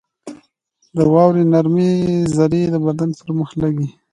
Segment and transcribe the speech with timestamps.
[0.95, 1.91] •د واورې نرمې
[2.35, 3.87] ذرې د بدن پر مخ لګي.